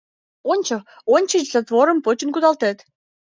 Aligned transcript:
Ончо, 0.51 0.75
ончыч 1.15 1.45
затворым 1.53 1.99
почын 2.05 2.29
кудалтет. 2.31 2.77